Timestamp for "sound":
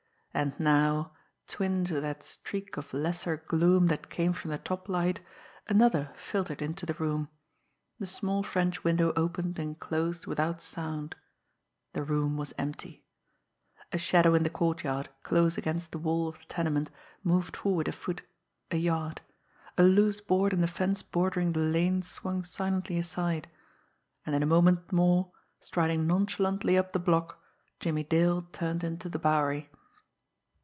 10.61-11.17